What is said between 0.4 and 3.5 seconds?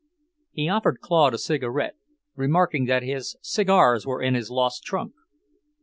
He offered Claude a cigarette, remarking that his